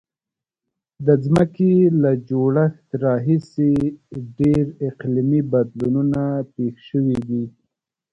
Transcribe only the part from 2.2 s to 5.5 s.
جوړښت راهیسې ډیر اقلیمي